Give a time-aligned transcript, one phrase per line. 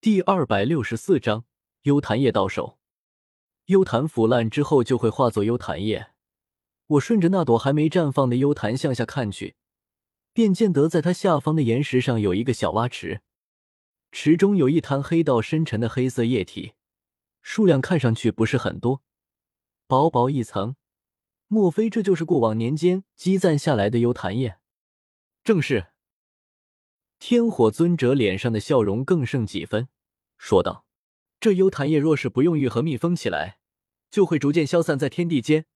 [0.00, 1.44] 第二百六十四章
[1.82, 2.78] 幽檀叶到手。
[3.64, 6.12] 幽檀腐烂之后就会化作幽檀叶。
[6.86, 9.56] 我顺着那朵还没绽放的幽檀向下看去，
[10.32, 13.22] 便见得在它下方的岩石上有一个小洼池，
[14.12, 16.74] 池中有一滩黑到深沉的黑色液体，
[17.42, 19.02] 数量看上去不是很多，
[19.88, 20.76] 薄薄一层。
[21.48, 24.58] 莫非这就是过往年间积攒下来的幽檀液？
[25.42, 25.88] 正是。
[27.18, 29.88] 天火尊者脸上的笑容更胜几分，
[30.36, 30.86] 说道
[31.40, 33.58] ：“这幽檀叶若是不用玉和密封起来，
[34.10, 35.66] 就会逐渐消散在天地间。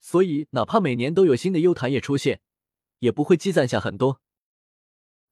[0.00, 2.40] 所以，哪怕每年都有新的幽檀叶出现，
[2.98, 4.20] 也不会积攒下很多。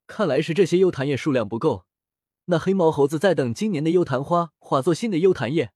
[0.07, 1.87] 看来是这些幽檀叶数量不够。
[2.47, 5.73] 那黑毛猴子在等今年的幽檀花化作新的幽檀叶，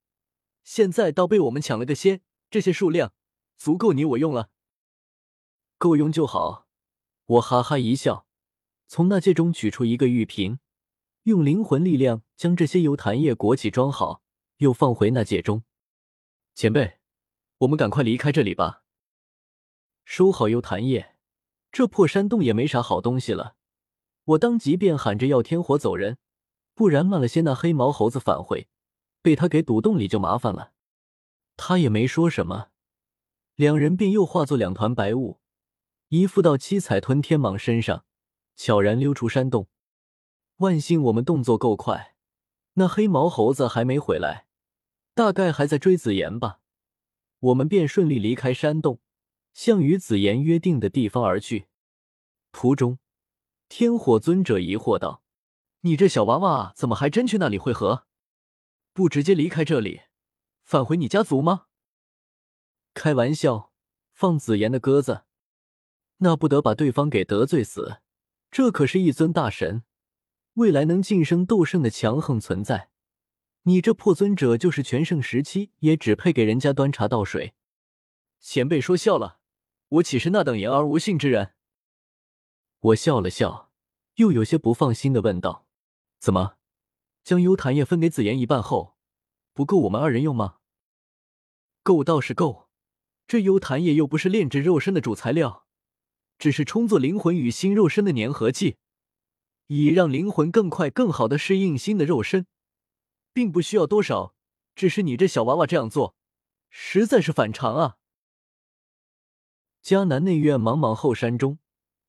[0.63, 2.23] 现在倒被我们抢了个先。
[2.51, 3.13] 这些数量
[3.57, 4.51] 足够你我用了，
[5.77, 6.69] 够用就好。”
[7.27, 8.27] 我哈哈一笑。
[8.93, 10.59] 从那戒中取出一个玉瓶，
[11.23, 14.21] 用灵魂力量将这些油檀液裹起装好，
[14.59, 15.65] 又放回那戒中。
[16.55, 16.99] 前辈，
[17.61, 18.83] 我们赶快离开这里吧。
[20.05, 21.17] 收好油檀液，
[21.71, 23.57] 这破山洞也没啥好东西了。
[24.25, 26.19] 我当即便喊着要天火走人，
[26.75, 28.69] 不然慢了些那黑毛猴子返回，
[29.23, 30.75] 被他给堵洞里就麻烦了。
[31.57, 32.69] 他也没说什么，
[33.55, 35.41] 两人便又化作两团白雾，
[36.09, 38.05] 依附到七彩吞天蟒身上。
[38.65, 39.67] 悄然溜出山洞，
[40.59, 42.15] 万幸我们动作够快，
[42.75, 44.47] 那黑毛猴子还没回来，
[45.15, 46.61] 大概还在追紫妍吧。
[47.41, 49.01] 我们便顺利离开山洞，
[49.53, 51.67] 向与紫妍约定的地方而去。
[52.53, 53.01] 途中，
[53.69, 55.25] 天火尊者疑惑道
[55.83, 58.07] ：“你这小娃娃怎么还真去那里会合？
[58.93, 60.03] 不直接离开这里，
[60.63, 61.67] 返回你家族吗？”
[62.95, 63.73] 开玩笑，
[64.13, 65.25] 放紫妍的鸽子，
[66.19, 67.99] 那不得把对方给得罪死。
[68.53, 69.83] 这可是一尊大神，
[70.55, 72.91] 未来能晋升斗圣的强横存在。
[73.63, 77.55] 你这破尊者，就是全盛时期也只配给人家端茶倒水。
[78.41, 79.39] 前辈说笑了，
[79.89, 81.55] 我岂是那等言而无信之人？
[82.81, 83.71] 我笑了笑，
[84.17, 85.67] 又有些不放心的问道
[86.21, 86.57] ：“怎么，
[87.25, 88.99] 将幽檀叶分给紫妍一半后，
[89.55, 90.59] 不够我们二人用吗？”
[91.83, 92.69] 够倒是够，
[93.27, 95.62] 这幽檀叶又不是炼制肉身的主材料。
[96.39, 98.77] 只是充作灵魂与新肉身的粘合剂，
[99.69, 102.47] 以让灵魂更快、更好的适应新的肉身，
[103.33, 104.35] 并不需要多少。
[104.75, 106.17] 只是你这小娃娃这样做，
[106.71, 107.97] 实在是反常啊！
[109.85, 111.59] 迦南内院茫茫后山中，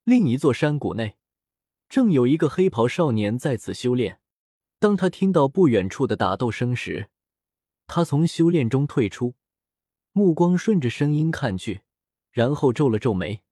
[0.03, 1.17] 另一座山谷内，
[1.89, 4.21] 正有一个黑袍少年在此修炼。
[4.79, 7.09] 当他听到不远处的打斗声时，
[7.87, 9.35] 他从修炼中退出，
[10.11, 11.81] 目光顺着声音看去，
[12.31, 13.43] 然后皱了皱眉。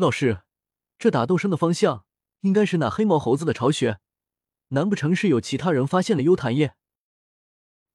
[0.00, 0.42] 老师，
[0.96, 2.04] 这打斗声的方向
[2.42, 3.98] 应该是那黑毛猴子的巢穴，
[4.68, 6.76] 难不成是有其他人发现了幽檀叶？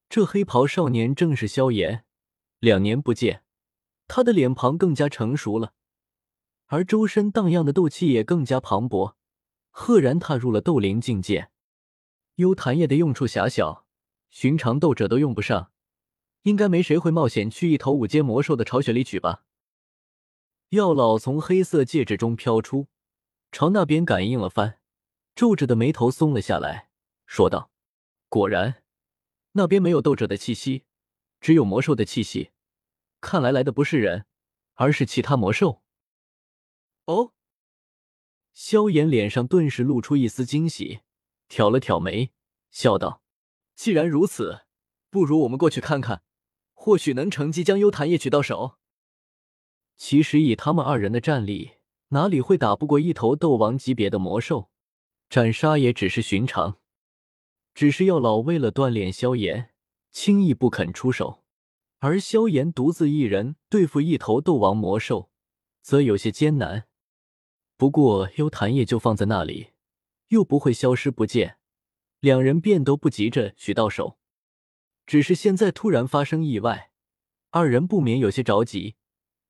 [0.09, 2.03] 这黑袍少年正是萧炎，
[2.59, 3.46] 两年不见，
[4.09, 5.72] 他的脸庞更加成熟了，
[6.66, 9.14] 而周身荡漾的斗气也更加磅礴，
[9.70, 11.52] 赫然踏入了斗灵境界。
[12.35, 13.85] 幽檀叶的用处狭小，
[14.30, 15.72] 寻常斗者都用不上，
[16.41, 19.46] 应该没谁会冒险去一头五阶魔兽的巢穴里取吧。
[20.73, 22.88] 药老从黑色戒指中飘出，
[23.51, 24.79] 朝那边感应了番，
[25.35, 26.89] 皱着的眉头松了下来，
[27.28, 27.69] 说道
[28.28, 28.84] ：“果然，
[29.51, 30.85] 那边没有斗者的气息，
[31.39, 32.53] 只有魔兽的气息。
[33.22, 34.25] 看来来的不是人，
[34.73, 35.84] 而是其他魔兽。”
[37.05, 37.34] 哦，
[38.55, 41.01] 萧炎脸上顿时露出一丝惊喜，
[41.47, 42.31] 挑了挑眉，
[42.72, 43.22] 笑道
[43.78, 44.61] ：“既然如此，
[45.11, 46.23] 不如我们过去看看，
[46.73, 48.79] 或许能乘机将幽檀叶取到手。”
[49.95, 51.71] 其实以他们二人的战力，
[52.09, 54.69] 哪里会打不过一头斗王级别的魔兽？
[55.29, 56.79] 斩杀也只是寻常。
[57.73, 59.71] 只是药老为了锻炼萧炎，
[60.11, 61.43] 轻易不肯出手，
[61.99, 65.31] 而萧炎独自一人对付一头斗王魔兽，
[65.81, 66.87] 则有些艰难。
[67.77, 69.71] 不过幽檀叶就放在那里，
[70.27, 71.57] 又不会消失不见，
[72.19, 74.19] 两人便都不急着取到手。
[75.07, 76.91] 只是现在突然发生意外，
[77.49, 78.96] 二人不免有些着急。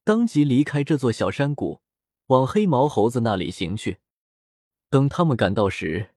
[0.06, 1.82] 当即离开这座小山谷，
[2.28, 4.00] 往黑毛猴子那里行去。
[4.90, 6.14] 等他们赶到时，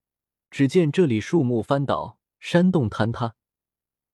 [0.51, 3.37] 只见这里树木翻倒，山洞坍塌，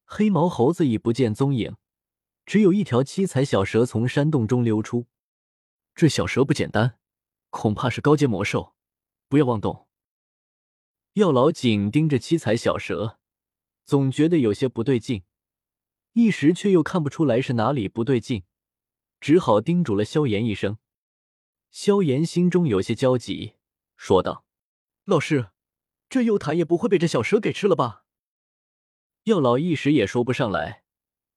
[0.05, 1.77] 黑毛猴子已不见踪影，
[2.45, 5.07] 只有一条七彩小蛇从山洞中溜出。
[5.95, 6.99] 这小蛇不简单，
[7.49, 8.75] 恐怕是高阶魔兽，
[9.29, 9.87] 不要妄动。
[11.15, 13.19] 药老紧盯着七彩小蛇，
[13.87, 15.25] 总觉得有些不对劲，
[16.13, 18.45] 一时却又看不出来是哪里不对劲。
[19.23, 20.79] 只好叮嘱了萧炎一声，
[21.71, 23.55] 萧炎心中有些焦急，
[23.95, 24.45] 说道
[25.07, 25.51] ：“老师，
[26.11, 28.05] 这幽檀叶不会被这小蛇给吃了吧？”
[29.23, 30.83] 药老一时也说不上来，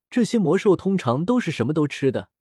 [0.10, 2.32] 这些魔兽通常都是什么都吃的，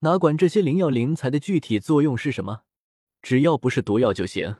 [0.00, 2.64] 哪管这些灵药灵材的具体作用是什么，
[3.22, 4.56] 只要不是毒药就行。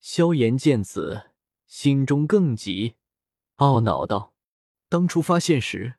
[0.00, 1.30] 萧炎见此，
[1.68, 2.96] 心中更急，
[3.58, 4.34] 懊恼道
[4.90, 5.94] ：“当初发现时，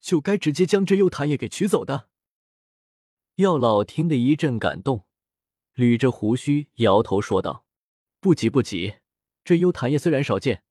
[0.00, 2.08] 就该直接将这幽檀叶给取走的。”
[3.36, 5.06] 药老听得一阵感动，
[5.74, 7.66] 捋着胡须摇头说道
[8.20, 8.98] ：“不急不急，
[9.42, 10.62] 这幽檀叶虽然少见，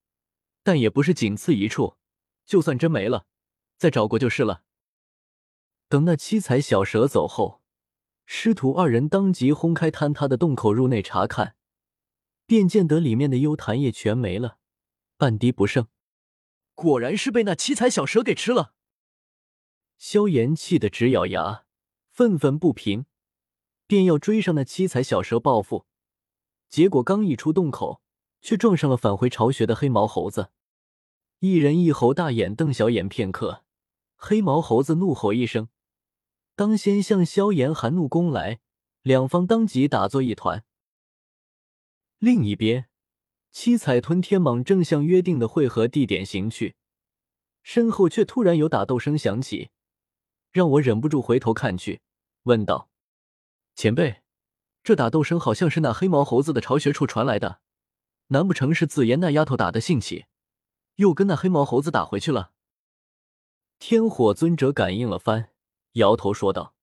[0.63, 1.97] 但也不是仅此一处，
[2.45, 3.25] 就算真没了，
[3.77, 4.63] 再找过就是了。”
[5.89, 7.61] 等那七彩小蛇走后，
[8.25, 11.57] 师徒二人当即轰开坍塌的洞口入内查看，
[12.45, 14.57] 便见得里面的幽檀叶全没了，
[15.17, 15.89] 半滴不剩。
[16.75, 18.73] 果然是被那七彩小蛇给吃了。
[19.97, 21.65] 萧炎气得直咬牙。
[22.13, 23.07] 愤愤不平，
[23.87, 25.87] 便要追上那七彩小蛇报复，
[26.69, 28.03] 结果刚一出洞口，
[28.39, 30.51] 却撞上了返回巢穴的黑毛猴子。
[31.39, 33.63] 一人一猴大眼瞪小眼片刻，
[34.15, 35.69] 黑毛猴子怒吼一声，
[36.55, 38.59] 当先向萧炎含怒攻来，
[39.01, 40.63] 两方当即打作一团。
[42.19, 42.89] 另一边，
[43.49, 46.75] 七彩吞天蟒正向约定的汇合地点行去，
[47.63, 49.71] 身后却突然有打斗声响起。
[50.53, 51.99] 让我忍不住回头看去，
[52.43, 52.87] 问道
[53.73, 54.21] ：“前辈，
[54.83, 57.59] 这打斗声好像是那黑毛猴子的巢穴处传来的，
[58.27, 60.25] 难不成是紫妍那丫头打的兴起，
[60.97, 62.51] 又跟那黑毛猴子打回去了？”
[63.79, 65.49] 天火尊者感应了番，
[65.93, 66.75] 摇头说道：“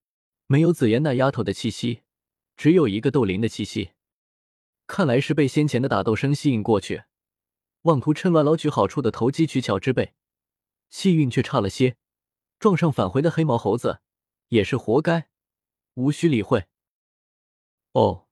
[0.48, 2.02] 没有紫妍那丫头的气息，
[2.56, 3.92] 只有一个斗灵的气息，
[4.88, 7.04] 看来是被先前的打斗声吸引过去，
[7.82, 10.14] 妄图趁乱捞取好处的投机取巧之辈，
[10.88, 11.96] 气运却差了些。”
[12.60, 14.02] 撞上返回的黑毛猴子，
[14.48, 15.30] 也是活该，
[15.94, 16.66] 无需理会。
[17.92, 18.28] 哦，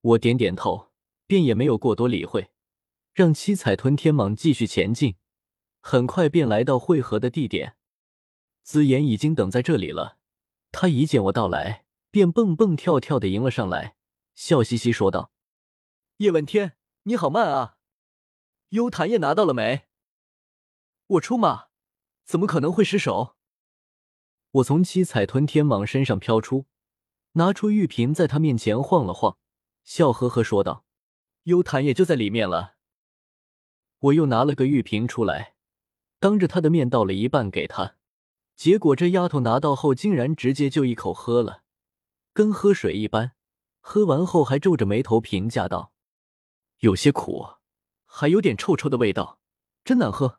[0.00, 0.92] 我点点头，
[1.26, 2.52] 便也没有过多理会，
[3.12, 5.16] 让七彩吞天蟒继续前进。
[5.80, 7.76] 很快便来到汇合的地点，
[8.62, 10.18] 紫妍已经等在这里了。
[10.70, 13.96] 他一见我到来，便蹦蹦跳跳的迎了上来，
[14.36, 15.32] 笑嘻嘻说道
[16.18, 17.78] ：“叶问天，你好慢啊！
[18.68, 19.88] 幽檀叶拿到了没？
[21.08, 21.69] 我出马。”
[22.30, 23.34] 怎么可能会失手？
[24.52, 26.66] 我从七彩吞天蟒身上飘出，
[27.32, 29.36] 拿出玉瓶，在他面前晃了晃，
[29.82, 30.84] 笑呵呵说道
[31.42, 32.76] ：“幽檀也就在里面了。”
[33.98, 35.56] 我又拿了个玉瓶出来，
[36.20, 37.96] 当着他的面倒了一半给他，
[38.54, 41.64] 结果这丫头拿到后，竟然直接就一口喝了，
[42.32, 43.32] 跟喝水一般。
[43.80, 45.92] 喝完后还皱着眉头评价道
[46.78, 47.44] ：“有些苦，
[48.06, 49.40] 还有点臭臭的味道，
[49.82, 50.38] 真难喝。”